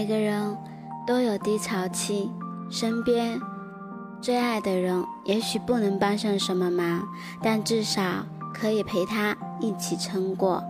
[0.00, 0.56] 每个人
[1.06, 2.30] 都有低潮期，
[2.70, 3.38] 身边
[4.18, 7.06] 最爱的人也许不能帮上什么忙，
[7.42, 8.24] 但至少
[8.54, 10.64] 可以陪他一起撑过。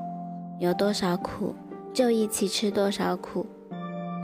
[0.58, 1.54] 有多少苦，
[1.94, 3.46] 就一起吃多少苦。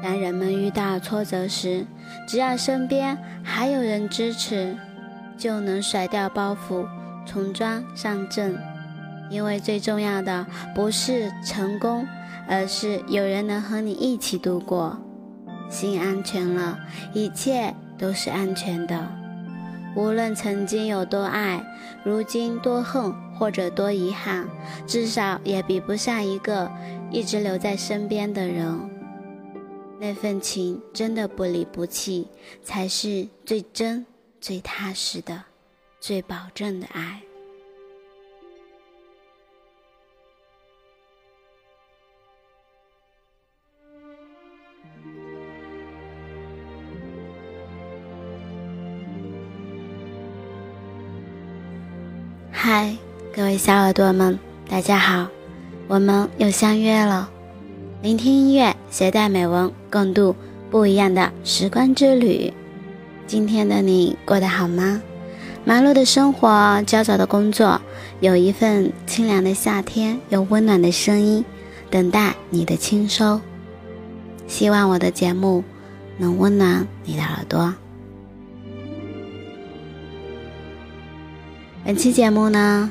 [0.03, 1.87] 当人们遇到挫折时，
[2.27, 4.77] 只要身边还有人支持，
[5.39, 6.85] 就能甩掉包袱，
[7.25, 8.59] 重装上阵。
[9.31, 12.07] 因为最重要的不是成功，
[12.49, 14.99] 而是有人能和你一起度过。
[15.69, 16.79] 心安全了，
[17.13, 19.09] 一切都是安全的。
[19.97, 21.65] 无论曾经有多爱，
[22.05, 24.47] 如今多恨或者多遗憾，
[24.87, 26.71] 至少也比不上一个
[27.11, 28.79] 一直留在身边的人。
[29.99, 32.29] 那份情真的不离不弃，
[32.63, 34.05] 才是最真、
[34.41, 35.43] 最踏实的、
[35.99, 37.23] 最保证的爱。
[52.69, 52.97] 嗨，
[53.33, 54.37] 各位小耳朵们，
[54.69, 55.29] 大家好，
[55.87, 57.31] 我们又相约了。
[58.03, 60.35] 聆听音乐，携带美文，共度
[60.69, 62.53] 不一样的时光之旅。
[63.25, 65.01] 今天的你过得好吗？
[65.65, 67.81] 忙碌的生活，焦躁的工作，
[68.19, 71.45] 有一份清凉的夏天，有温暖的声音，
[71.89, 73.41] 等待你的轻收。
[74.49, 75.63] 希望我的节目
[76.19, 77.73] 能温暖你的耳朵。
[81.87, 82.91] 本期节目呢，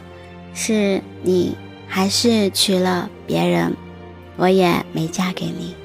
[0.53, 1.53] 是你
[1.85, 3.75] 还是娶了别人，
[4.37, 5.75] 我也没嫁给你。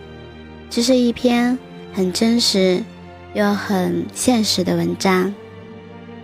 [0.71, 1.59] 这是一篇
[1.93, 2.85] 很真实
[3.35, 5.35] 又很现实的文章。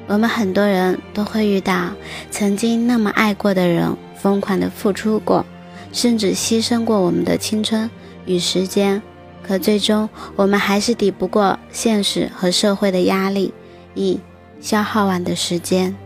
[0.06, 1.90] 我们很多人都会遇到
[2.30, 5.44] 曾经那么爱过的人，疯狂的付出过，
[5.92, 7.90] 甚至牺牲过我们的青春
[8.26, 9.02] 与时间，
[9.42, 13.52] 可最终我们还是抵不过现实和社会的压力，
[13.96, 14.20] 以
[14.60, 15.96] 消耗完的时间。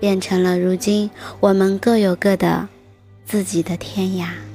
[0.00, 2.68] 变成了如今我们各有各的
[3.24, 4.45] 自己的天涯。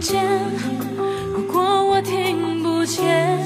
[0.00, 0.24] 见，
[1.34, 3.38] 如果我听不见，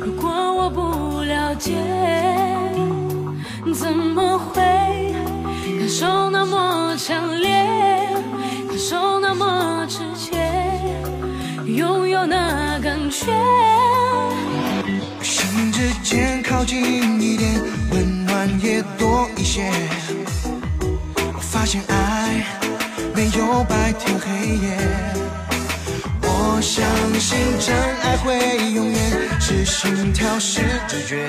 [0.00, 1.72] 如果我不了解，
[3.74, 4.62] 怎么会
[5.78, 7.48] 感受那么强烈，
[8.68, 10.36] 感受那么直接？
[11.66, 13.32] 拥有那感觉，
[15.22, 17.62] 心之间靠近一点，
[17.92, 19.70] 温暖也多一些。
[21.32, 22.44] 我发现爱
[23.14, 24.76] 没有白天黑夜，
[27.18, 27.74] 相信真
[28.04, 28.38] 爱会
[28.74, 28.96] 永远
[29.40, 31.26] 是心跳是直觉，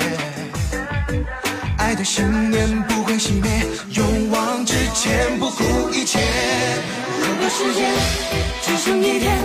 [1.80, 3.50] 爱的信念不会熄灭，
[3.96, 6.20] 勇往直前不顾一切。
[7.20, 7.92] 如果时间
[8.62, 9.36] 只剩一天。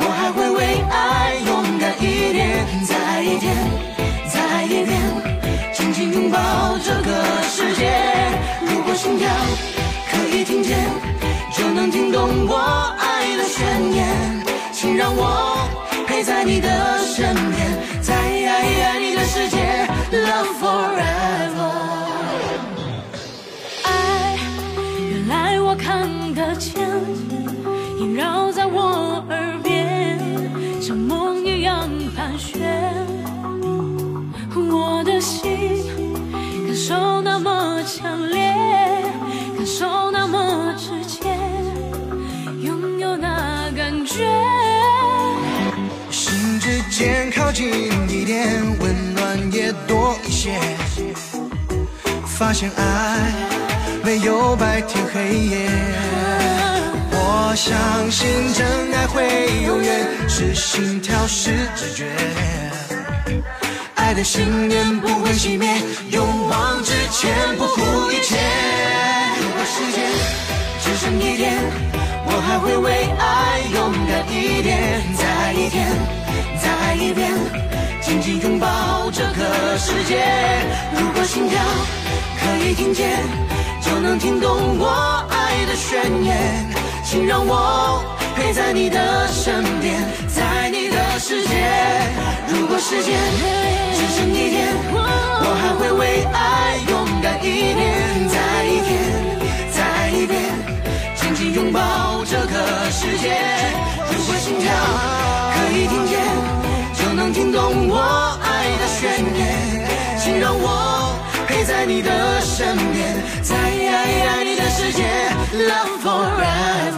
[0.00, 3.54] 我还会为爱勇敢一点，再一点，
[4.32, 4.98] 再一点，
[5.74, 7.92] 紧紧拥抱这个世界。
[8.62, 9.28] 如果心跳
[10.10, 10.76] 可以听见，
[11.56, 12.56] 就能听懂我
[12.98, 14.37] 爱的宣言。
[14.80, 15.68] 请让我
[16.06, 16.68] 陪在你的
[17.04, 21.72] 身边，在爱你的世界，Love forever。
[23.82, 24.38] 爱，
[25.10, 26.88] 原来我看得见，
[27.98, 28.47] 萦绕
[47.48, 47.66] 靠近
[48.10, 50.60] 一点，温暖也多一些。
[52.26, 53.32] 发现爱
[54.04, 55.70] 没有白天黑夜。
[57.10, 62.04] 我相信真爱会永远是心跳是直觉，
[63.94, 65.80] 爱的信念不会熄灭，
[66.10, 67.80] 勇往直前，不顾
[68.12, 68.36] 一切。
[69.40, 70.04] 如果时间
[70.82, 71.56] 只剩一天，
[72.26, 75.88] 我还会为爱勇敢一点，再一天，
[76.98, 77.32] 一遍，
[78.00, 80.18] 紧紧拥抱这个世界。
[80.92, 81.58] 如果心跳
[82.40, 83.18] 可以听见，
[83.80, 86.66] 就能听懂我爱的宣言，
[87.04, 88.02] 请让我。
[88.34, 89.98] 陪在你的身边，
[90.28, 91.48] 在你的世界。
[92.46, 93.18] 如果时间
[93.96, 98.94] 只剩一天，我还会为爱勇敢一点，再一天，
[99.74, 100.40] 再一遍，
[101.16, 103.34] 紧紧拥抱这个世界。
[104.06, 104.70] 如果心跳
[105.54, 106.14] 可以听见，
[107.28, 107.98] 能听懂我
[108.42, 111.14] 爱的宣言，请让我
[111.46, 115.04] 陪在你的身边，在爱爱你的世界
[115.52, 116.96] ，Love forever。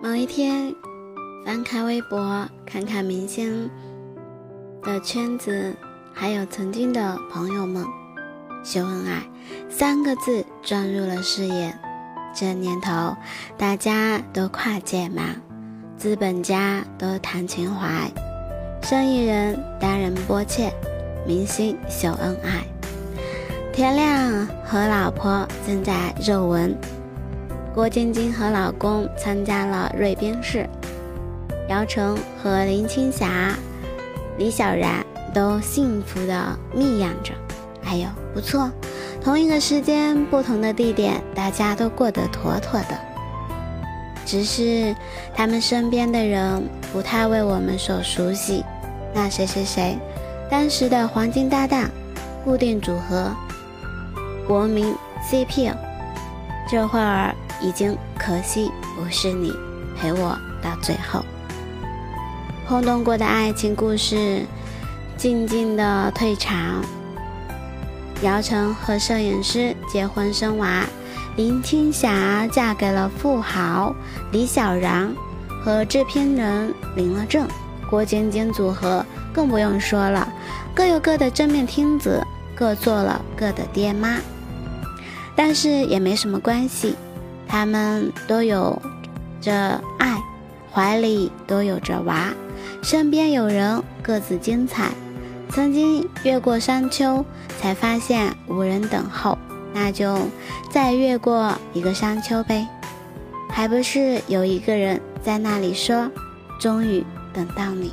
[0.00, 0.72] 某一天，
[1.44, 3.68] 翻开微博，看看明星
[4.80, 5.74] 的圈子，
[6.14, 7.84] 还有曾经的朋友们
[8.62, 9.22] 秀恩爱
[9.68, 11.74] 三个字撞入了视野。
[12.34, 13.14] 这年头，
[13.58, 15.22] 大家都跨界嘛，
[15.98, 18.10] 资本家都谈情怀，
[18.82, 20.72] 生意人单人波切，
[21.26, 22.64] 明星秀恩爱。
[23.72, 26.74] 田亮和老婆正在热吻。
[27.74, 30.68] 郭晶晶和老公参加了瑞编试，
[31.68, 33.54] 姚晨和林青霞、
[34.38, 35.04] 李小然
[35.34, 37.32] 都幸福的蜜养着。
[37.82, 38.70] 还有，不错，
[39.22, 42.98] 同一个时间，不同的地点，大家都过得妥妥的。
[44.24, 44.94] 只是
[45.34, 46.62] 他们身边的人
[46.92, 48.64] 不太为我们所熟悉。
[49.14, 49.98] 那谁谁谁，
[50.50, 51.90] 当时的黄金搭档，
[52.44, 53.30] 固定组合，
[54.46, 54.94] 国民
[55.30, 55.72] CP，
[56.68, 57.34] 这会儿。
[57.64, 59.52] 已经可惜不是你
[59.96, 61.24] 陪我到最后，
[62.66, 64.44] 轰动过的爱情故事
[65.16, 66.84] 静静的退场。
[68.22, 70.84] 姚晨和摄影师结婚生娃，
[71.36, 73.92] 林青霞嫁给了富豪
[74.30, 75.12] 李小然，
[75.64, 77.48] 和制片人领了证。
[77.90, 79.04] 郭晶晶组合
[79.34, 80.32] 更不用说了，
[80.72, 82.24] 各有各的真命天子，
[82.54, 84.18] 各做了各的爹妈。
[85.34, 86.94] 但是也没什么关系。
[87.48, 88.80] 他们都有
[89.40, 90.16] 着爱，
[90.72, 92.32] 怀里都有着娃，
[92.82, 94.92] 身边有人，各自精彩。
[95.54, 97.24] 曾经越过山丘，
[97.60, 99.36] 才发现无人等候，
[99.74, 100.18] 那就
[100.70, 102.66] 再越过一个山丘呗，
[103.50, 106.10] 还不是有一个人在那里说
[106.58, 107.04] ：“终于
[107.34, 107.92] 等到你。”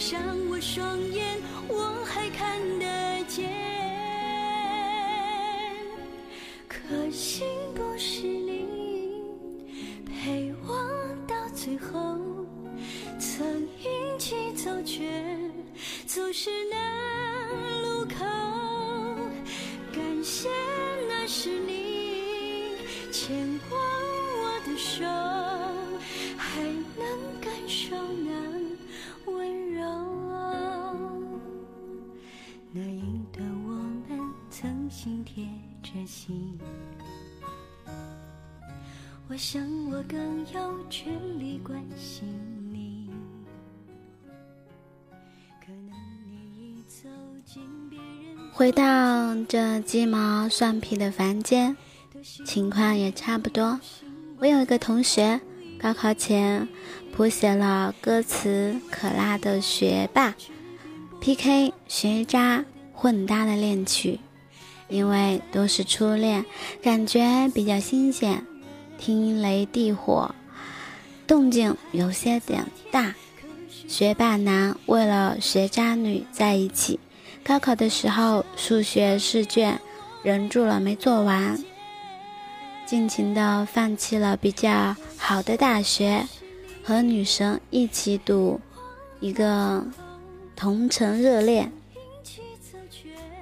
[0.00, 1.36] 上我双眼，
[1.68, 3.50] 我还看得见。
[7.12, 8.68] 信不是你
[10.06, 10.78] 陪我
[11.26, 12.18] 到最后，
[13.18, 15.10] 曾一起走却
[16.06, 16.76] 走失那
[17.82, 18.24] 路口。
[19.92, 20.48] 感谢
[21.08, 22.76] 那是你。
[23.10, 23.79] 牵过
[36.10, 36.58] 心，
[39.28, 42.26] 我想我更有权利关心
[42.72, 43.08] 你。
[45.64, 45.96] 可能
[46.28, 47.08] 你已走
[47.46, 51.76] 进别人回到这鸡毛蒜皮的凡间，
[52.44, 53.78] 情况也差不多。
[54.38, 55.40] 我有一个同学，
[55.80, 56.66] 高考前
[57.12, 60.34] 谱写了歌词可辣的学霸
[61.20, 64.18] PK 学渣混搭的恋曲，
[64.90, 66.44] 因为都是初恋，
[66.82, 68.44] 感觉比较新鲜，
[68.98, 70.34] 听雷地火，
[71.26, 73.14] 动静有些点大。
[73.88, 77.00] 学霸男为了学渣女在一起。
[77.42, 79.80] 高考的时候，数学试卷
[80.22, 81.58] 忍住了没做完，
[82.84, 86.26] 尽情的放弃了比较好的大学，
[86.84, 88.60] 和女神一起读
[89.20, 89.84] 一个
[90.54, 91.72] 同城热恋。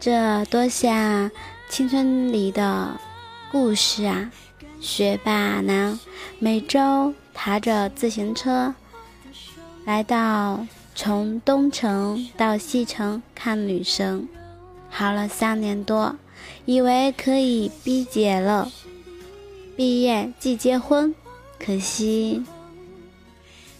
[0.01, 1.31] 这多像
[1.69, 2.99] 青春里的
[3.51, 4.31] 故事啊！
[4.81, 5.99] 学霸男
[6.39, 8.75] 每周踏着自行车
[9.85, 10.67] 来到。
[11.01, 14.29] 从东城到西城看女神，
[14.91, 16.17] 好了三年多，
[16.65, 18.69] 以为可以毕业了，
[19.77, 21.15] 毕业即结婚，
[21.65, 22.45] 可惜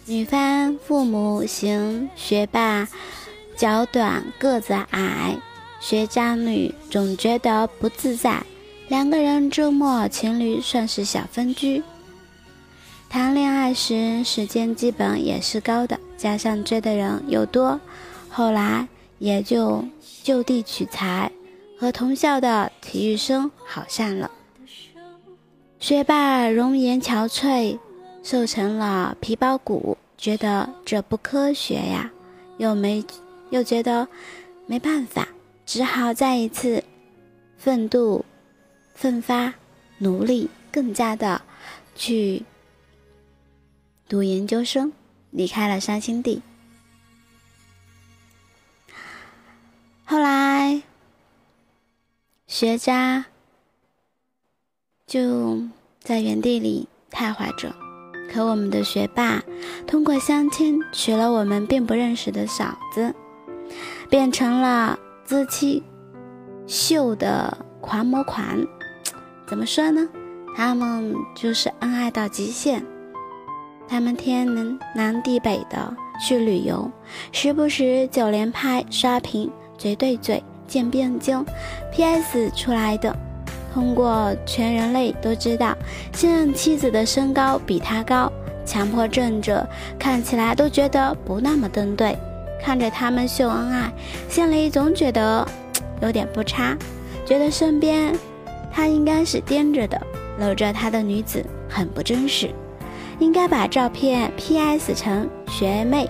[0.05, 2.87] 女方父母嫌学霸
[3.57, 5.37] 脚短个子矮，
[5.79, 8.43] 学渣女总觉得不自在，
[8.89, 11.81] 两个人周末情侣算是小分居。
[13.09, 17.79] 谈恋爱时时间基本也是高的，加上追的人又多，
[18.29, 19.83] 后来也就
[20.21, 21.31] 就地取材，
[21.79, 24.29] 和同校的体育生好上了。
[25.79, 27.79] 学霸容颜憔悴，
[28.21, 32.11] 瘦成了皮包骨，觉得这不科学呀，
[32.57, 33.03] 又没
[33.49, 34.07] 又觉得
[34.67, 35.27] 没办法，
[35.69, 36.83] 只好再一次
[37.55, 38.25] 奋斗、
[38.95, 39.53] 奋发、
[39.99, 41.43] 努力，更加的
[41.95, 42.43] 去。
[44.07, 44.91] 读研究生，
[45.29, 46.41] 离开了伤心地。
[50.05, 50.81] 后来，
[52.47, 53.25] 学渣
[55.05, 55.61] 就
[55.99, 57.75] 在原地里徘徊着。
[58.33, 59.43] 可我们的学霸
[59.85, 63.13] 通过相亲娶了我们并不认识的嫂子，
[64.09, 64.97] 变成了
[65.29, 65.83] 姿妻
[66.65, 68.43] 秀的狂魔狂。
[69.47, 70.09] 怎么说呢？
[70.57, 72.83] 他们就是恩爱到极限。
[73.87, 76.89] 他们天南南地北的去旅游，
[77.31, 81.45] 时不时就连拍、刷屏、嘴对嘴、渐变精
[81.91, 82.49] ，P.S.
[82.55, 83.15] 出来的。
[83.71, 85.77] 通过全人类都知道，
[86.11, 88.31] 现任妻子的身高比他高，
[88.65, 89.63] 强迫症者
[89.99, 92.17] 看起来都觉得不那么登对。
[92.61, 93.91] 看着他们秀恩爱，
[94.27, 95.47] 心里总觉得
[96.01, 96.77] 有点不差，
[97.25, 98.13] 觉得身边
[98.71, 99.99] 他应该是掂着的，
[100.39, 102.49] 搂着他的女子很不真实。
[103.19, 106.09] 应该把照片 P.S 成学妹，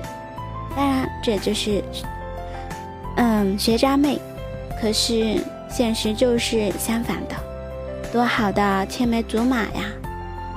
[0.75, 1.83] 当然这就是，
[3.15, 4.19] 嗯，学渣妹。
[4.79, 5.37] 可是
[5.69, 7.35] 现实就是相反的，
[8.13, 9.91] 多好的青梅竹马呀，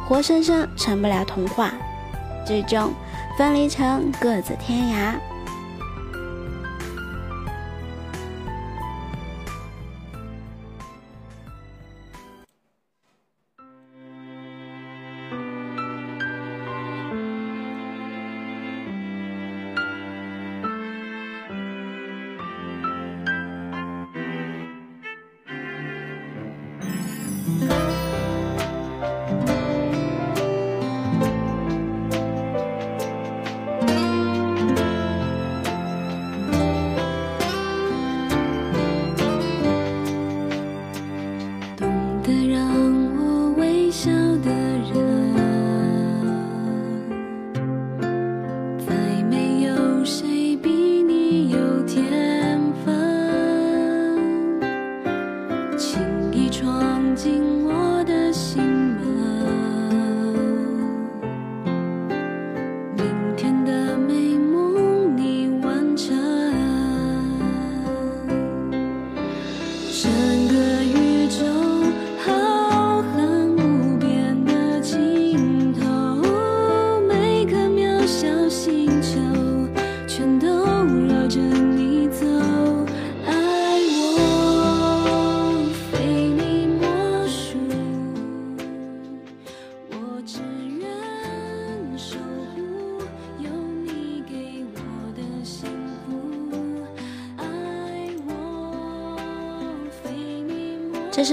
[0.06, 1.72] 活生生成不了童话，
[2.46, 2.92] 最终
[3.38, 5.14] 分离成各自天涯。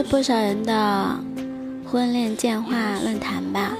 [0.09, 1.19] 不少人的
[1.85, 3.77] 婚恋进化论坛吧。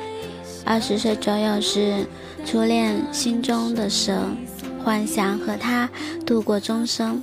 [0.63, 2.05] 二十岁左右时，
[2.45, 4.21] 初恋心中的蛇，
[4.83, 5.89] 幻想和他
[6.27, 7.15] 度过终生；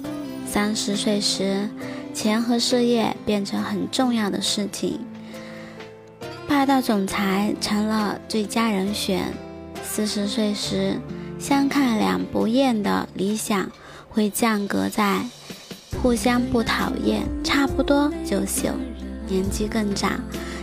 [0.45, 1.69] 三十岁时，
[2.13, 4.99] 钱和事业变成很重要的事情，
[6.49, 9.21] 霸道总裁成了最佳人选；
[9.85, 10.97] 四十岁时，
[11.39, 13.71] 相看两不厌的理想
[14.09, 15.25] 会降格在
[16.03, 18.73] 互相不讨厌，差不多就行。
[19.29, 20.21] 年纪更长，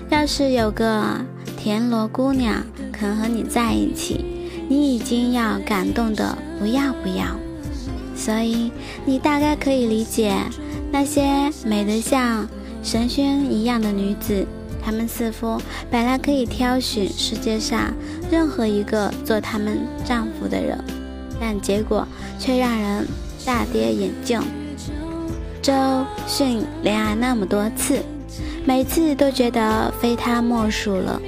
[0.10, 1.04] 要是有个
[1.58, 4.24] 田螺姑娘肯和你在一起，
[4.68, 7.26] 你已经要感动的不要不要。
[8.16, 8.72] 所以
[9.06, 10.34] 你大概可以理解
[10.92, 12.48] 那些美得像
[12.82, 14.46] 神仙一样的女子，
[14.82, 17.94] 她们似乎本来可以挑选世界上
[18.32, 20.78] 任何一个做她们丈夫的人，
[21.40, 22.08] 但结果
[22.40, 23.08] 却让人
[23.46, 24.42] 大跌眼镜。
[25.62, 25.74] 周
[26.28, 28.04] 迅恋爱那么多次。
[28.66, 31.22] 每次都觉得非他莫属了，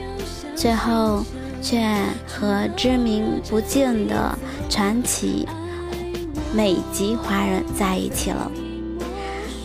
[0.56, 1.24] 最后
[1.62, 1.86] 却
[2.26, 4.38] 和知名不尽的
[4.70, 5.48] 传奇
[6.54, 8.50] 美籍华人在一起了。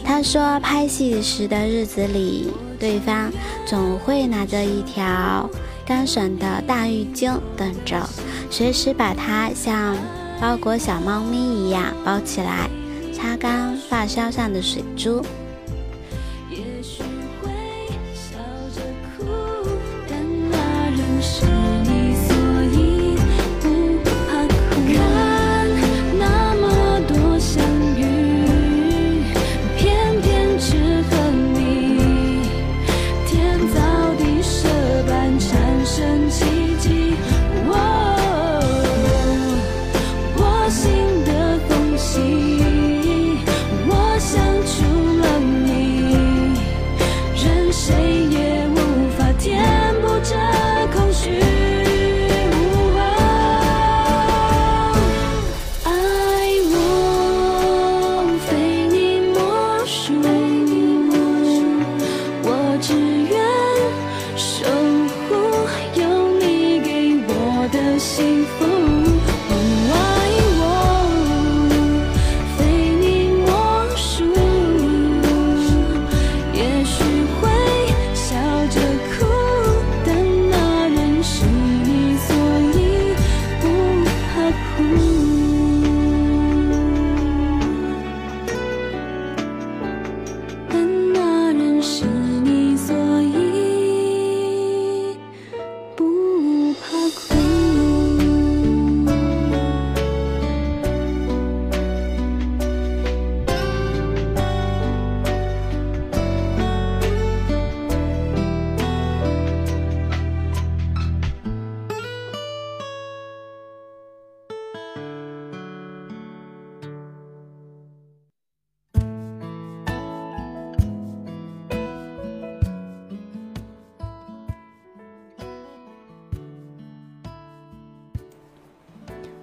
[0.05, 3.31] 他说，拍戏时的日子里，对方
[3.65, 5.49] 总会拿着一条
[5.87, 8.05] 干爽的大浴巾等着，
[8.51, 9.97] 随时把它像
[10.41, 12.69] 包裹小猫咪一样包起来，
[13.13, 15.25] 擦干发梢上的水珠。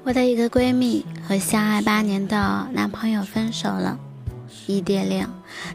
[0.08, 4.00] 我的一个闺蜜和相爱八年的男朋友分手了，
[4.66, 5.28] 异地恋，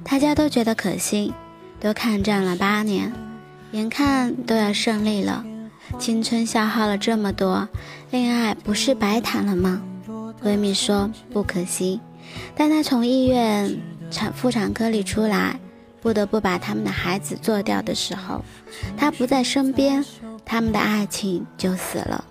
[0.03, 1.35] 大家都觉得可惜，
[1.79, 3.12] 都抗战了八年，
[3.73, 5.45] 眼看都要胜利了，
[5.99, 7.68] 青春消耗了这么多，
[8.11, 9.83] 恋爱不是白谈了吗？
[10.42, 12.01] 闺蜜说不可惜，
[12.57, 13.79] 但她从医院
[14.11, 15.61] 产妇产科里出来，
[16.01, 18.42] 不得不把他们的孩子做掉的时候，
[18.97, 20.03] 她不在身边，
[20.42, 22.25] 他们的爱情就死了。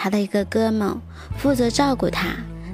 [0.00, 0.96] 他的一个哥们
[1.36, 2.28] 负责照顾他，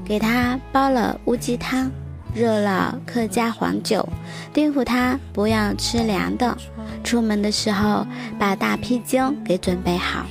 [0.04, 1.90] 给他煲了乌鸡汤，
[2.34, 4.06] 热了客家黄酒，
[4.52, 6.54] 叮嘱他不要吃凉的。
[7.02, 8.06] 出门的时候
[8.38, 10.26] 把大披巾给准备好。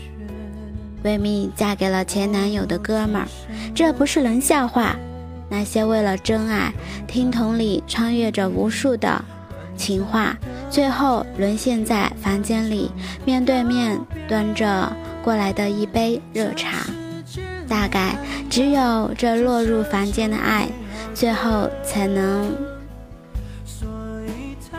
[1.03, 3.27] 闺蜜嫁给了前男友的哥们儿，
[3.73, 4.95] 这不是冷笑话。
[5.49, 6.71] 那些为了真爱，
[7.07, 9.25] 听筒里穿越着无数的
[9.75, 10.35] 情话，
[10.69, 12.91] 最后沦陷在房间里，
[13.25, 14.91] 面对面端着。
[15.23, 16.85] 过来的一杯热茶，
[17.65, 18.13] 大概
[18.49, 20.67] 只有这落入凡间的爱，
[21.13, 22.53] 最后才能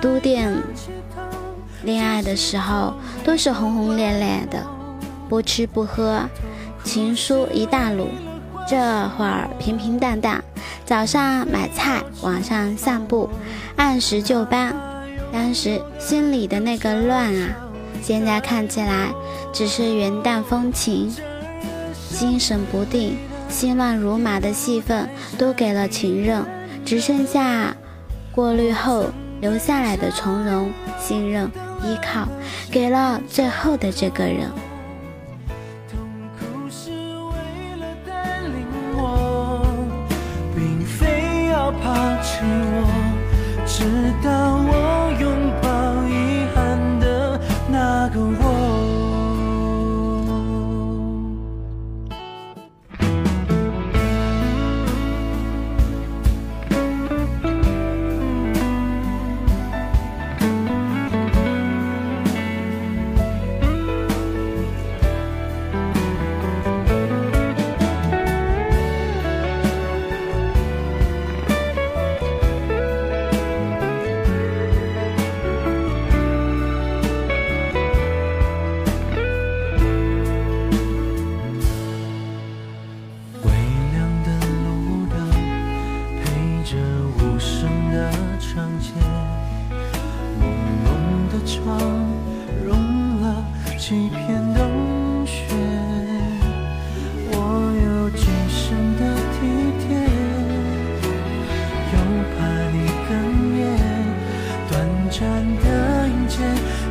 [0.03, 0.63] 都定。
[1.83, 2.93] 恋爱的时候
[3.25, 4.63] 都是轰轰烈烈的，
[5.31, 6.21] 不吃不喝，
[6.85, 8.09] 情书一大摞。
[8.69, 8.77] 这
[9.17, 10.45] 会儿平平淡淡，
[10.85, 13.31] 早上买菜，晚上散步，
[13.77, 14.77] 按时就班。
[15.35, 17.57] 当时心里的那个乱啊！
[18.01, 19.09] 现在看起来
[19.53, 21.13] 只是云淡风轻，
[22.09, 23.17] 心神不定、
[23.49, 26.45] 心乱如麻的戏份都给了情人，
[26.85, 27.77] 只剩下
[28.31, 29.07] 过滤后
[29.41, 30.71] 留下来的从容、
[31.01, 31.51] 信任、
[31.83, 32.29] 依靠，
[32.71, 34.49] 给了最后的这个人。
[35.91, 35.99] 痛
[36.39, 39.67] 苦是为了带领我，
[40.87, 41.93] 非要抛
[42.23, 42.87] 弃我，
[43.67, 43.83] 直
[44.23, 44.84] 到我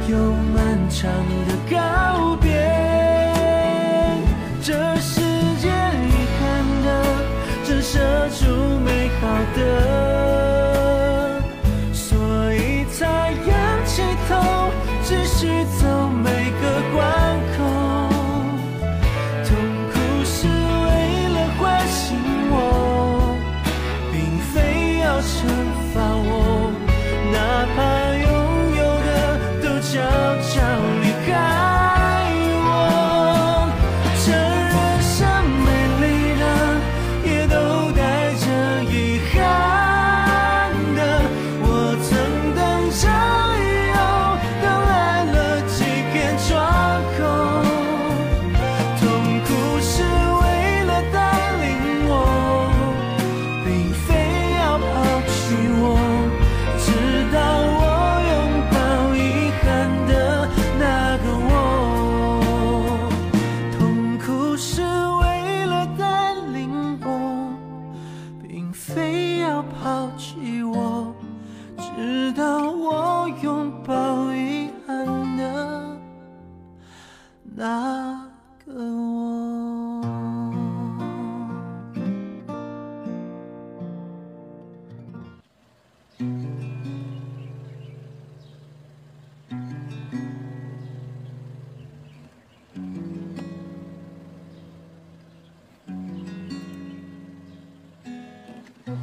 [0.09, 0.17] 又
[0.53, 1.09] 漫长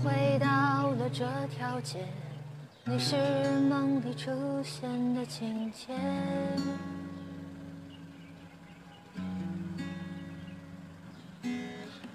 [0.02, 1.98] 回到了这条街，
[2.84, 3.16] 你是
[3.68, 4.30] 梦里出
[4.62, 5.92] 现的情节。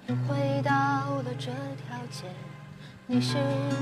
[0.07, 0.71] 又回到
[1.21, 2.25] 了这条街，
[3.05, 3.37] 你是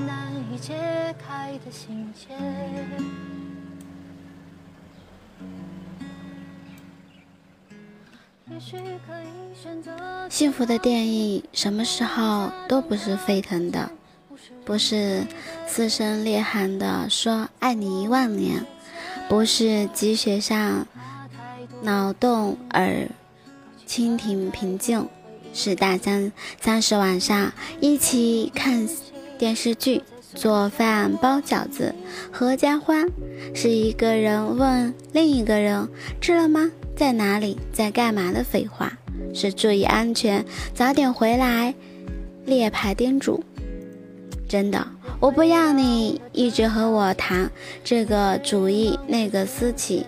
[0.06, 2.36] 难以解开的心结。
[10.30, 13.92] 幸福的电影，什么时候都不是沸腾的，
[14.66, 15.26] 不是
[15.68, 18.66] 嘶声裂喊的说爱你一万年，
[19.30, 20.88] 不是积雪上
[21.82, 23.08] 脑洞而
[23.88, 25.08] 蜻蜓平静，
[25.54, 28.90] 是大三三十晚上一起看
[29.38, 30.02] 电视剧、
[30.36, 31.94] 做饭、包饺子、
[32.32, 33.08] 合家欢，
[33.54, 35.88] 是一个人问另一个人
[36.20, 36.70] 吃了吗？
[36.96, 37.58] 在哪里？
[37.72, 38.92] 在干嘛的废话，
[39.34, 41.74] 是注意安全，早点回来，
[42.46, 43.44] 列牌叮嘱。
[44.48, 44.86] 真的，
[45.20, 47.50] 我不要你一直和我谈
[47.84, 50.06] 这个主义那个私企，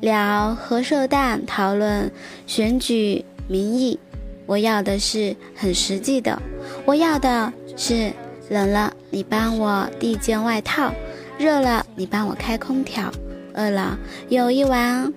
[0.00, 2.10] 聊核射弹，讨论
[2.46, 3.98] 选举民意。
[4.46, 6.40] 我要的是很实际的，
[6.84, 8.12] 我要的是
[8.48, 10.92] 冷了你帮我递件外套，
[11.38, 13.10] 热了你帮我开空调，
[13.54, 15.12] 饿了有一碗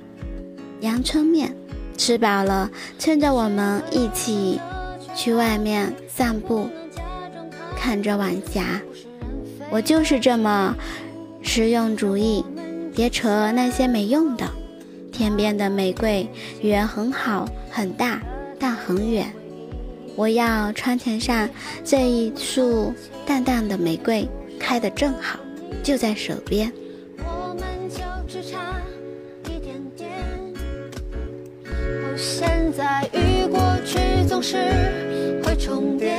[0.81, 1.53] 阳春面，
[1.97, 4.59] 吃饱了趁着我们一起
[5.15, 6.69] 去外面散步，
[7.75, 8.81] 看着晚霞。
[9.69, 10.75] 我就是这么
[11.41, 12.45] 实用主义，
[12.95, 14.49] 别扯那些没用的。
[15.11, 16.29] 天边的玫瑰
[16.61, 18.21] 园很好，很大，
[18.59, 19.33] 但很远。
[20.17, 21.47] 我要窗前上
[21.85, 22.91] 这一束
[23.23, 24.27] 淡淡的玫瑰，
[24.59, 25.39] 开得正好，
[25.83, 26.73] 就在手边。
[27.19, 28.81] 我们就只差
[29.45, 30.09] 一点点。
[32.17, 34.57] 现在与过去总是
[35.43, 36.17] 会重叠。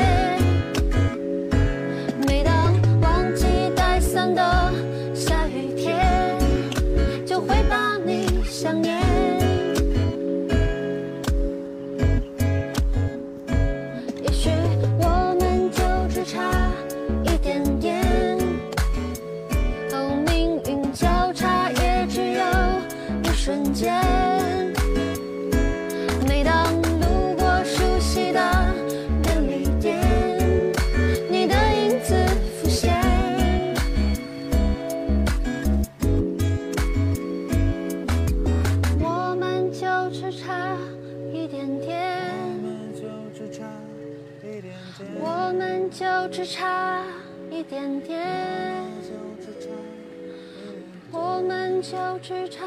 [52.29, 52.63] 只差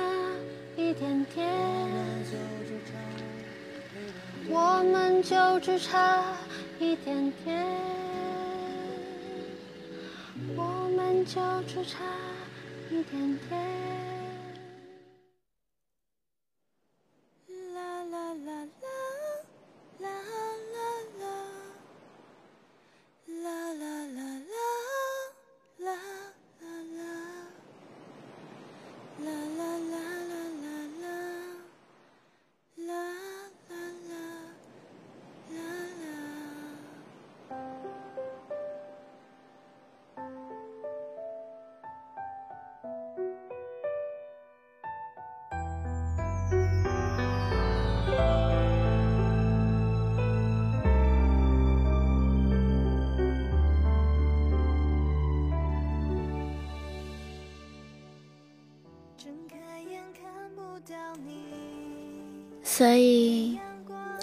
[0.75, 1.47] 一点点，
[4.49, 6.35] 我们就只差
[6.79, 7.63] 一点点，
[10.57, 11.99] 我们就只差
[12.89, 14.10] 一点点。
[62.81, 63.59] 所以，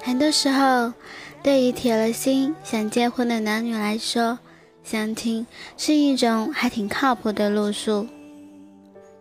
[0.03, 0.92] 很多时候，
[1.44, 4.37] 对于铁了心想结婚的男女来说，
[4.83, 8.09] 相亲是一种还挺靠谱的路数。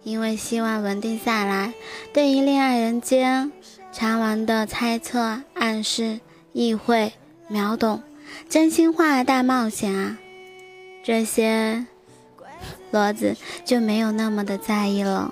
[0.02, 1.72] 因为希望稳定下来，
[2.12, 3.52] 对于恋爱人间
[3.92, 6.20] 常玩的猜测、暗示、
[6.52, 7.14] 意会、
[7.48, 8.02] 秒懂、
[8.50, 10.18] 真心话大冒险啊，
[11.04, 11.86] 这些
[12.92, 15.32] 骡子就没有那么的在意了，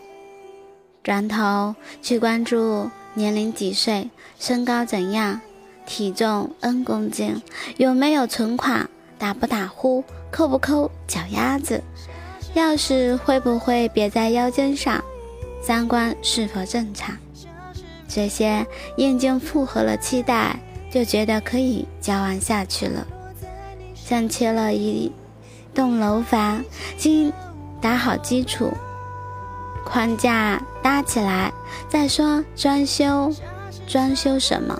[1.01, 2.91] 转头去关注。
[3.15, 5.39] 年龄几岁，身高怎样，
[5.85, 7.41] 体重 n 公斤，
[7.77, 11.81] 有没有存款，打不打呼，抠不抠脚丫子，
[12.55, 15.01] 钥匙会不会别在腰间上，
[15.61, 17.15] 三观是否正常，
[18.07, 20.59] 这些验证符合了期待，
[20.91, 23.07] 就觉得可以交往下去了，
[23.93, 25.09] 像切了一
[25.73, 26.61] 栋楼房，
[26.97, 27.31] 经
[27.79, 28.73] 打好基础。
[29.85, 31.53] 框架搭起来
[31.87, 33.31] 再说装修，
[33.87, 34.77] 装修什么？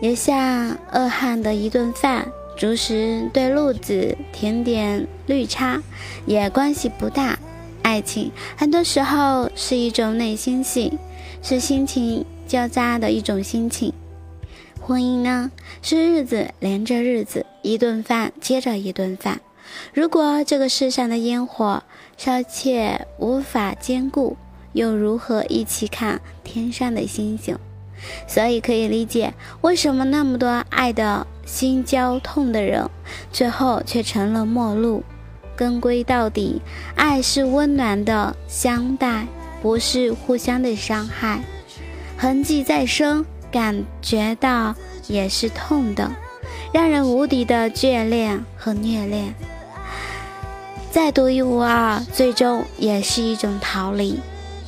[0.00, 5.80] 也像饿汉的一顿饭，主食对路子、甜点、绿茶
[6.26, 7.38] 也关系不大。
[7.82, 10.98] 爱情很多时候是一种内心戏，
[11.40, 13.92] 是心情交杂的一种心情。
[14.80, 19.40] 婚姻呢，是日子连着日子，一顿饭接着一顿饭。
[19.92, 21.82] 如果这个世上的烟火
[22.16, 24.36] 烧切无法兼顾，
[24.72, 27.58] 又如何一起看天上的星星？
[28.28, 32.88] 所以可以理解，为什么那么多爱的心焦痛的人，
[33.32, 35.02] 最后却成了陌路。
[35.56, 36.60] 根归到底，
[36.94, 39.26] 爱是温暖的相待，
[39.62, 41.40] 不是互相的伤害。
[42.18, 44.74] 痕迹再深，感觉到
[45.08, 46.10] 也是痛的，
[46.74, 49.34] 让人无敌的眷恋和虐恋。
[50.96, 54.18] 再独一无二，最终也是一种逃离。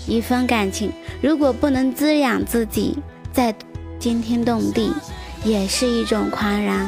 [0.06, 2.98] 一份感情如果不能滋养自己，
[3.32, 3.54] 再
[3.98, 4.92] 惊天动地，
[5.42, 6.86] 也是一种狂然。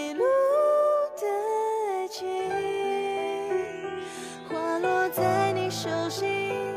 [0.00, 0.24] 一路
[1.14, 2.26] 的景，
[4.48, 6.69] 花落在你手心。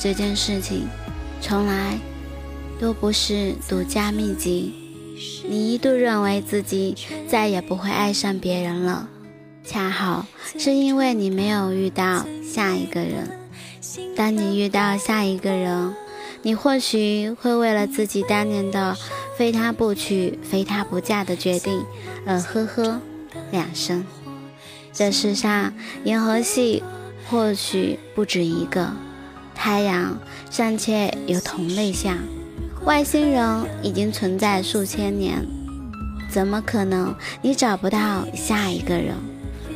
[0.00, 0.86] 这件事情，
[1.40, 1.98] 从来
[2.80, 4.72] 都不是独家秘籍。
[5.48, 9.08] 你一度认为自己再也不会爱上别人了，
[9.64, 13.28] 恰好是因为你没有遇到下一个人。
[14.14, 15.94] 当你遇到下一个人，
[16.42, 18.96] 你或许会为了自己当年的
[19.36, 21.84] 非他不娶、非他不嫁的决定
[22.24, 23.00] 而呵呵
[23.50, 24.04] 两声。
[24.92, 25.72] 这世上
[26.04, 26.82] 银河系
[27.28, 28.92] 或许不止一个，
[29.60, 30.16] 太阳
[30.48, 32.16] 尚且有同类项，
[32.84, 35.44] 外星人已经存在数千年，
[36.30, 39.16] 怎么可能你找不到下一个人？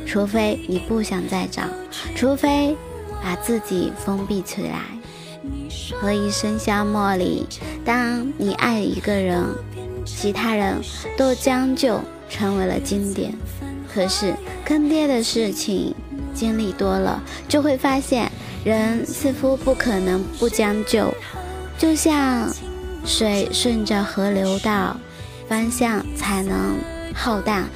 [0.05, 1.63] 除非你不想再找，
[2.15, 2.77] 除非
[3.21, 4.79] 把自己封闭起来。
[5.99, 7.45] 何以笙箫默里，
[7.83, 9.43] 当你爱一个人，
[10.05, 10.77] 其他人
[11.17, 13.33] 都将就成为了经典。
[13.93, 15.93] 可是坑爹的事情
[16.33, 18.31] 经历多了，就会发现
[18.63, 21.13] 人似乎不可能不将就。
[21.77, 22.49] 就像
[23.05, 24.95] 水顺着河流道，
[25.47, 26.77] 方向才能
[27.13, 27.67] 浩荡，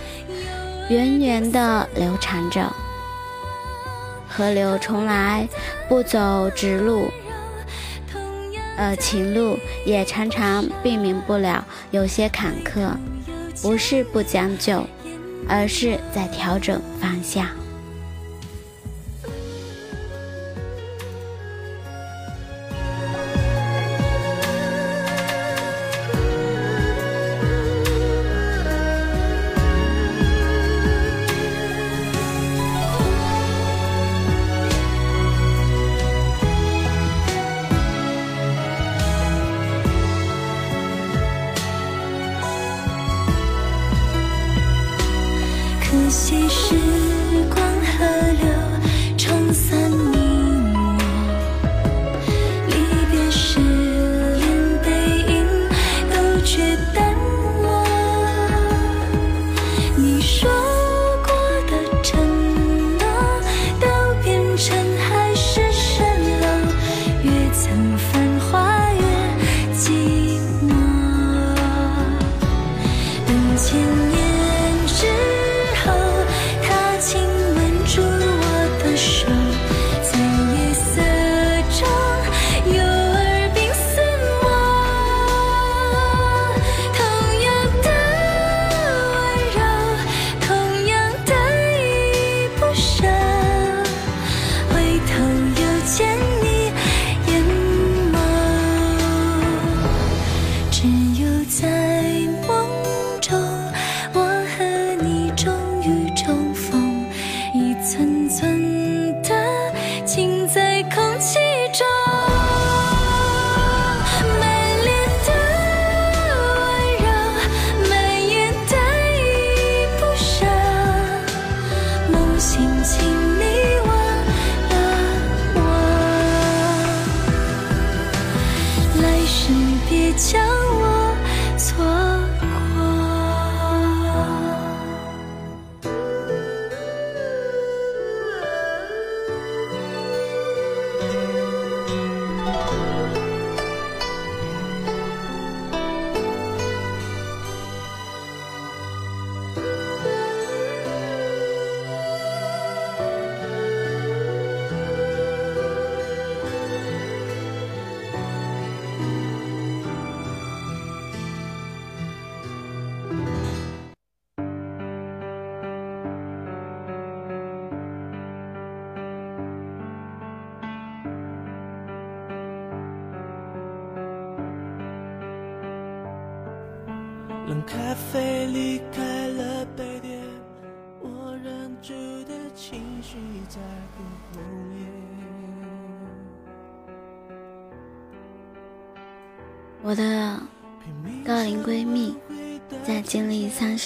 [0.90, 2.72] 源源的流长着。
[4.28, 5.48] 河流从来
[5.90, 7.10] 不走直路，
[8.78, 12.92] 呃情路也常常避免不了有些坎坷，
[13.62, 14.86] 不是不将就。
[15.50, 17.48] 而是在调整方向。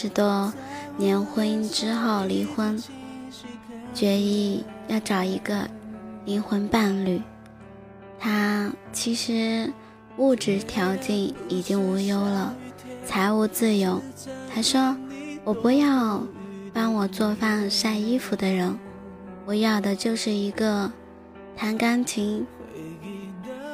[0.02, 0.52] 十多
[0.98, 2.82] 年婚姻之后离婚，
[3.94, 5.70] 决意要找一个
[6.26, 7.22] 灵魂伴侣。
[8.20, 9.72] 他其实
[10.18, 11.16] 物质条件
[11.48, 12.56] 已经无忧了。
[13.06, 14.02] 财务自由，
[14.52, 14.98] 他说
[15.46, 16.24] ：“我不要
[16.74, 18.76] 帮我做饭、晒衣服的人，
[19.46, 20.92] 我要的就是一个
[21.56, 22.48] 弹钢琴，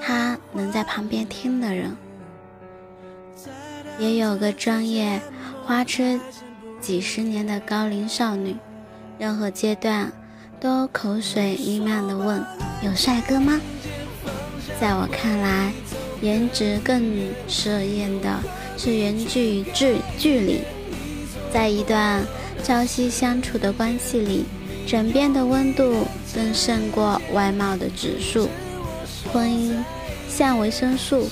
[0.02, 1.96] 他能在旁边听的人。
[3.98, 5.22] 也有个专业
[5.68, 6.18] 花痴
[6.80, 8.56] 几十年的高龄少女，
[9.20, 10.10] 任何阶段
[10.62, 12.42] 都口水弥漫的问：
[12.82, 13.60] 有帅哥吗？
[14.80, 15.74] 在我看来，
[16.22, 17.04] 颜值更
[17.50, 18.40] 适验的
[18.78, 20.62] 是源自于距距离。
[21.52, 22.24] 在一段
[22.64, 24.46] 朝夕相处的关系里，
[24.88, 28.48] 枕边的温度更胜过外貌的指数。
[29.34, 29.76] 婚姻
[30.30, 31.28] 像维生素，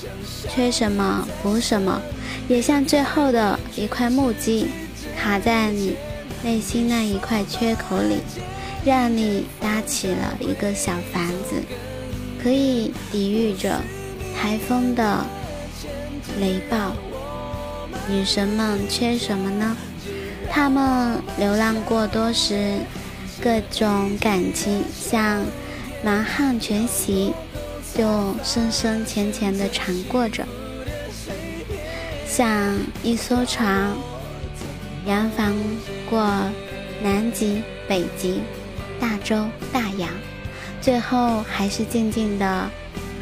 [0.50, 2.02] 缺什么补什么，
[2.48, 4.66] 也像最后的一块木屐，
[5.20, 5.96] 卡在你
[6.44, 8.18] 内心那一块缺口里，
[8.84, 11.62] 让你搭起了一个小房子，
[12.42, 13.80] 可以抵御着
[14.34, 15.24] 台风的
[16.40, 16.92] 雷暴。
[18.08, 19.76] 女神们缺什么呢？
[20.48, 22.74] 她们流浪过多时，
[23.42, 25.44] 各种感情像
[26.04, 27.32] 满汉全席。
[27.96, 28.04] 就
[28.44, 30.44] 深深浅浅的尝过着，
[32.36, 33.96] 像一艘船，
[35.06, 35.54] 扬帆
[36.10, 36.20] 过
[37.02, 38.42] 南极、北极、
[39.00, 40.10] 大洲、大洋，
[40.78, 42.70] 最后还是静静的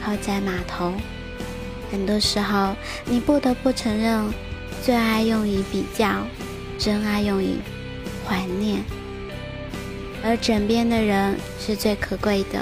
[0.04, 0.92] 靠在码头。
[1.92, 4.24] 很多时候，你不得不承认，
[4.82, 6.26] 最爱用于比较，
[6.76, 7.50] 真爱用于
[8.26, 8.82] 怀念，
[10.24, 12.60] 而枕边的人是最可贵的。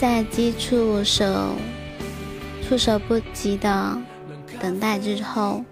[0.00, 1.54] 在接触手
[2.66, 3.96] 措手不及的
[4.64, 5.62] 等待之后，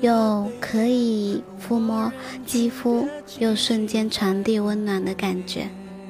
[0.00, 2.10] 又可以抚摸
[2.46, 3.06] 肌肤，
[3.38, 5.68] 又瞬间传递温暖的感觉，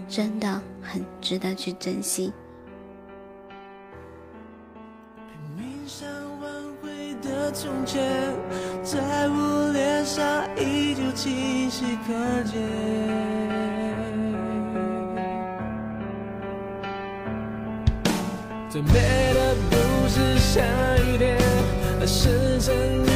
[0.09, 2.32] 真的很值得去珍惜。
[8.84, 10.24] 在我脸上
[10.57, 12.12] 依旧清晰可
[12.45, 12.55] 见。
[18.70, 18.93] 最美
[19.34, 20.62] 的不是下
[20.99, 21.36] 雨天，
[22.09, 23.07] 是曾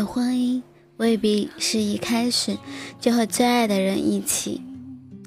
[0.00, 0.62] 的婚姻
[0.96, 2.56] 未必是一开始
[2.98, 4.62] 就和最爱的人一起，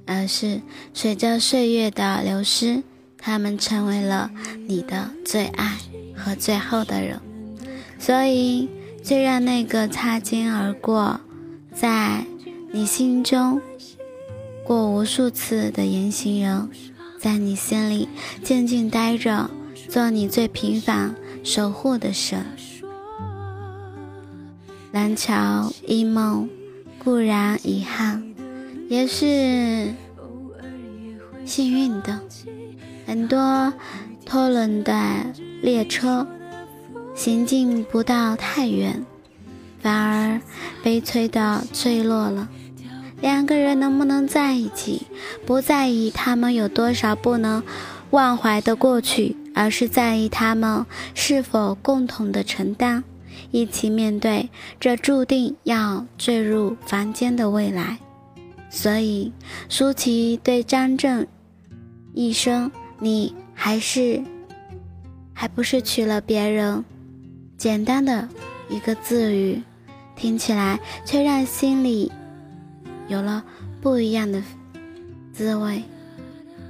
[0.08, 0.62] 而是
[0.96, 2.82] 随着岁月的流失，
[3.20, 4.32] 他们成为了
[4.68, 5.78] 你的最爱
[6.16, 7.22] 和最后的人。
[8.00, 8.68] 所以，
[9.04, 11.22] 就让那个擦肩而过，
[11.72, 12.26] 在
[12.72, 13.62] 你心中
[14.66, 16.68] 过无数次的言行人。
[17.20, 18.10] 在你心里
[18.44, 19.50] 静静待着，
[19.88, 22.44] 做你最平凡守护的神。
[24.94, 26.48] 廊桥一梦
[27.04, 28.36] 固然遗憾，
[28.88, 29.92] 也是
[31.44, 32.20] 幸运的。
[33.08, 33.74] 很多
[34.24, 34.94] 拖轮的
[35.64, 36.28] 列车
[37.16, 39.04] 行进不到太远，
[39.82, 40.40] 反而
[40.84, 42.48] 悲催的坠落了。
[43.20, 45.08] 两个人能不能在一起，
[45.44, 47.64] 不在意他们有多少不能
[48.12, 50.86] 忘怀的过去，而是在意他们
[51.16, 53.04] 是否共同的承担，
[53.54, 54.50] 一起面对
[54.80, 58.00] 这注定要坠入凡间的未来。
[58.72, 59.32] 所以，
[59.70, 61.28] 舒淇对张震
[62.16, 64.24] 一生，你还是
[65.34, 66.84] 还不是娶了别人？
[67.56, 68.28] 简单的
[68.70, 69.62] 一个字语，
[70.16, 72.12] 听起来却让心里。
[73.08, 73.44] 有了
[73.80, 74.42] 不一样的
[75.32, 75.84] 滋味。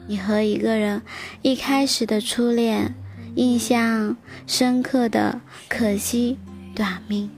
[0.05, 1.01] 你和一个人
[1.41, 2.93] 一开始的初恋，
[3.35, 6.37] 印象深刻的可惜
[6.75, 7.29] 短命，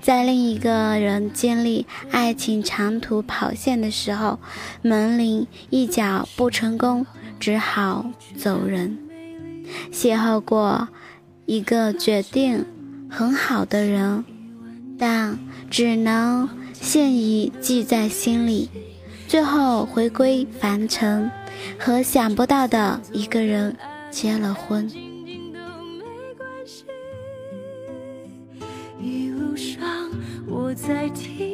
[0.00, 4.38] 在另一个人经历爱情长途跑线的时候，
[4.82, 7.06] 门铃一脚不成功，
[7.38, 8.98] 只好走人。
[9.92, 10.88] 邂逅过
[11.46, 12.64] 一个决定
[13.08, 14.24] 很好的人，
[14.98, 15.38] 但
[15.70, 16.48] 只能。
[16.72, 18.68] 现已记在心里，
[19.28, 21.30] 最后回归凡尘，
[21.78, 23.76] 和想不到的一个人
[24.10, 24.90] 结了婚。
[29.02, 29.82] 一路上
[30.46, 31.51] 我在听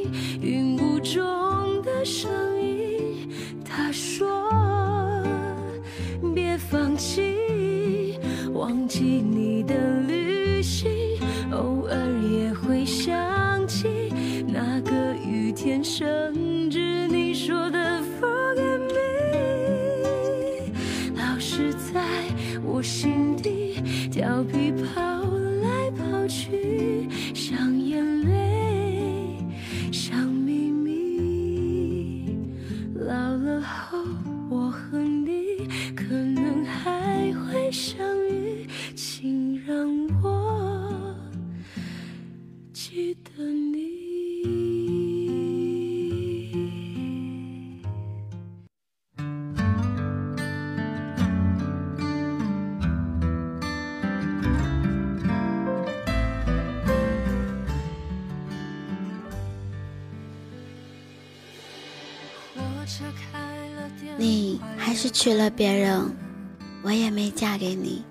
[67.19, 68.05] 没嫁给你。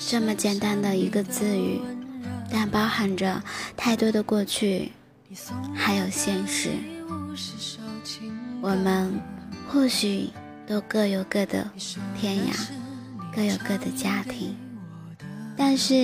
[0.00, 1.80] 这么简单的一个字语，
[2.50, 3.40] 但包含着
[3.76, 4.90] 太多的过去，
[5.76, 6.70] 还有现实。
[8.60, 9.12] 我们
[9.68, 10.28] 或许
[10.66, 11.70] 都各有各的
[12.20, 12.50] 天涯，
[13.32, 14.56] 各有各的家庭，
[15.56, 15.94] 但是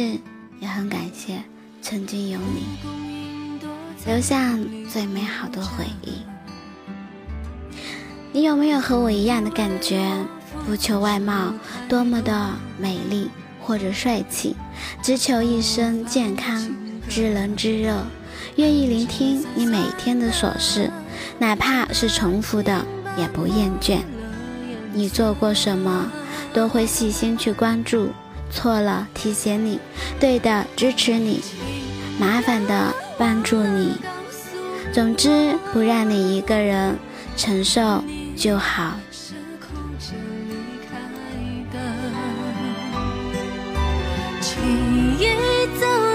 [0.61, 1.42] 也很感谢
[1.82, 3.58] 曾经有你，
[4.06, 4.56] 留下
[4.88, 6.22] 最美好的回忆。
[8.32, 10.08] 你有没有和我一样的感觉？
[10.70, 11.52] 不求外貌
[11.88, 13.28] 多么的美丽
[13.60, 14.54] 或者帅气，
[15.02, 16.72] 只求一生健康、
[17.08, 17.96] 知冷知热，
[18.54, 20.88] 愿意聆听你每天的琐事，
[21.40, 22.86] 哪怕是重复的
[23.18, 23.98] 也不厌倦。
[24.92, 26.08] 你做过什么，
[26.54, 28.10] 都会细心去关注，
[28.52, 29.80] 错了提醒你，
[30.20, 31.40] 对的支持你，
[32.16, 33.96] 麻烦的帮助你。
[34.92, 36.96] 总之，不让你一个人
[37.36, 38.04] 承受。
[38.36, 38.94] 就好。
[45.20, 45.26] 已
[45.78, 46.09] 走。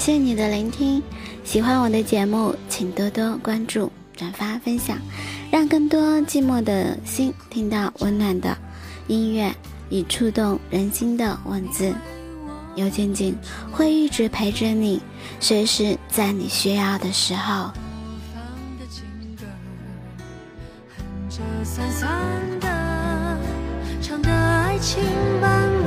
[0.00, 1.02] 谢你的聆听，
[1.44, 4.96] 喜欢我的节目，请多多关注、转发、分享，
[5.50, 8.56] 让更多寂寞的心听到温暖的
[9.08, 9.54] 音乐
[9.90, 11.94] 与触动人心的文字。
[12.74, 13.36] 刘静静
[13.70, 15.02] 会一直陪着你，
[15.38, 17.70] 随时在你需要的时候。
[21.62, 22.08] 散散
[22.58, 23.38] 的，
[24.00, 25.04] 唱着爱情
[25.42, 25.79] 般。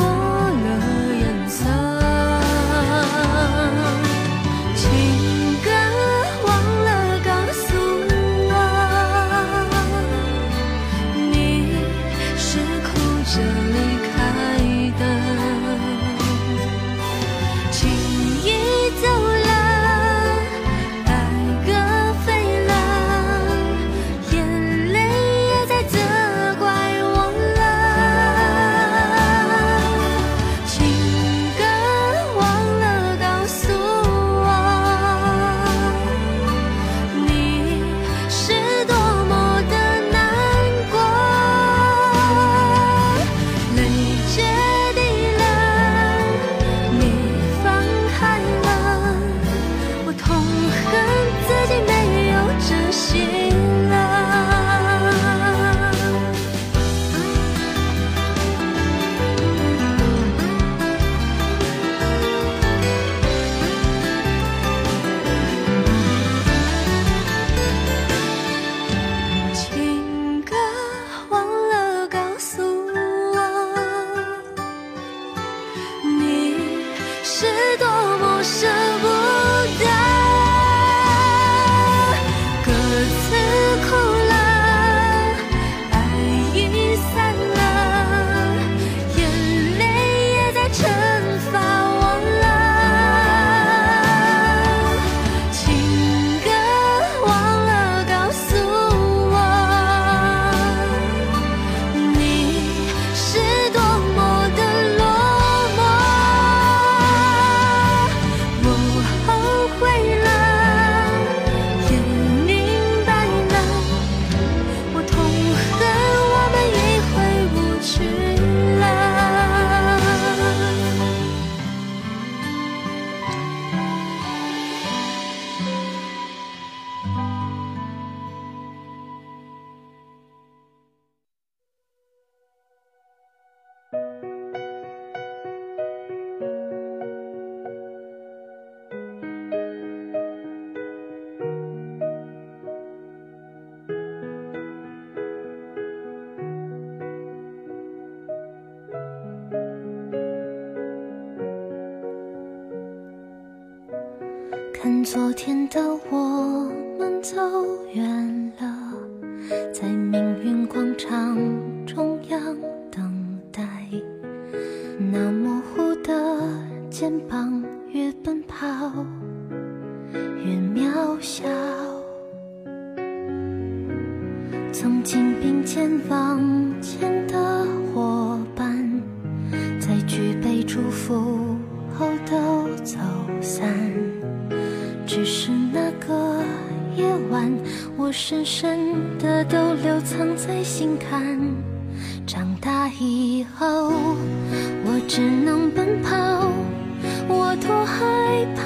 [198.44, 198.62] 害怕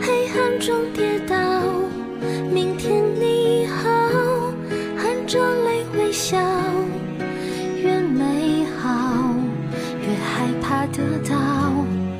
[0.00, 1.36] 黑暗中跌倒，
[2.50, 3.90] 明天你好，
[4.96, 6.38] 含着泪微笑。
[7.82, 9.34] 越美好，
[10.00, 11.36] 越害怕得到。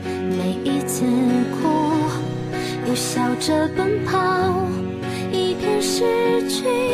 [0.04, 1.06] 每一次
[1.62, 1.66] 哭，
[2.86, 4.68] 又笑着奔跑，
[5.32, 6.93] 一边失去。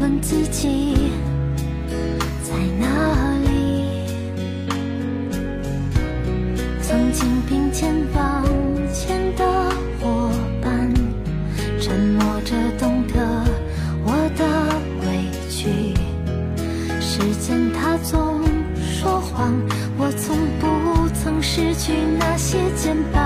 [0.00, 1.12] 问自己
[2.42, 2.86] 在哪
[3.44, 3.48] 里？
[6.82, 8.44] 曾经并肩往
[8.92, 9.44] 前的
[10.00, 10.30] 伙
[10.62, 10.92] 伴
[11.80, 13.44] 沉默着懂得
[14.04, 14.44] 我的
[15.02, 15.06] 委
[15.50, 15.94] 屈。
[17.00, 18.42] 时间它总
[18.80, 19.52] 说谎
[19.98, 23.17] 我从不曾失去那些肩膀。